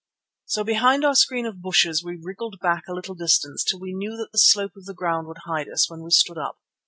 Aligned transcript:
So 0.45 0.63
behind 0.63 1.05
our 1.05 1.13
screen 1.13 1.45
of 1.45 1.61
bushes 1.61 2.03
we 2.03 2.17
wriggled 2.19 2.57
back 2.59 2.85
a 2.87 2.91
little 2.93 3.13
distance 3.13 3.63
till 3.63 3.79
we 3.79 3.93
knew 3.93 4.17
that 4.17 4.31
the 4.31 4.39
slope 4.39 4.75
of 4.75 4.85
the 4.85 4.95
ground 4.95 5.27
would 5.27 5.41
hide 5.45 5.69
us 5.69 5.91
when 5.91 6.01
we 6.01 6.09
stood 6.09 6.39
up. 6.39 6.57